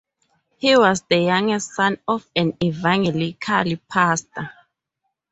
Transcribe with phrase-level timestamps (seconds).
[0.57, 4.49] He was the youngest son of an evangelical pastor.